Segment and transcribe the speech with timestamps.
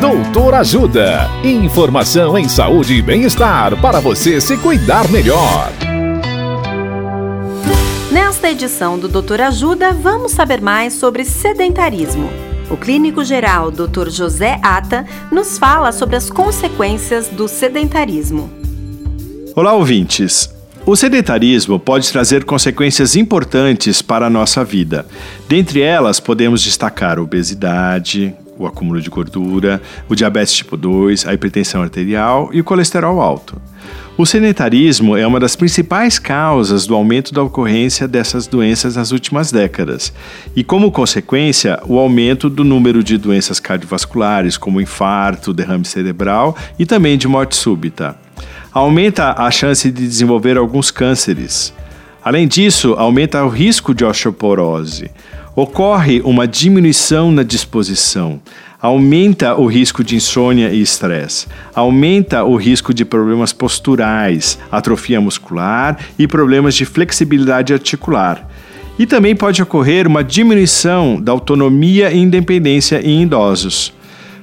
[0.00, 1.28] Doutor Ajuda.
[1.42, 5.72] Informação em saúde e bem-estar para você se cuidar melhor.
[8.12, 12.30] Nesta edição do Doutor Ajuda, vamos saber mais sobre sedentarismo.
[12.70, 14.08] O clínico geral Dr.
[14.08, 18.48] José Ata nos fala sobre as consequências do sedentarismo.
[19.56, 20.48] Olá, ouvintes.
[20.86, 25.04] O sedentarismo pode trazer consequências importantes para a nossa vida.
[25.48, 31.32] Dentre elas, podemos destacar a obesidade, o acúmulo de gordura, o diabetes tipo 2, a
[31.32, 33.60] hipertensão arterial e o colesterol alto.
[34.18, 39.52] O sedentarismo é uma das principais causas do aumento da ocorrência dessas doenças nas últimas
[39.52, 40.12] décadas,
[40.56, 46.84] e, como consequência, o aumento do número de doenças cardiovasculares, como infarto, derrame cerebral e
[46.84, 48.16] também de morte súbita.
[48.72, 51.72] Aumenta a chance de desenvolver alguns cânceres.
[52.22, 55.10] Além disso, aumenta o risco de osteoporose.
[55.58, 58.40] Ocorre uma diminuição na disposição,
[58.80, 65.98] aumenta o risco de insônia e estresse, aumenta o risco de problemas posturais, atrofia muscular
[66.16, 68.48] e problemas de flexibilidade articular.
[69.00, 73.92] E também pode ocorrer uma diminuição da autonomia e independência em idosos.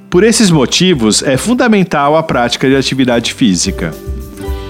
[0.09, 3.93] Por esses motivos, é fundamental a prática de atividade física.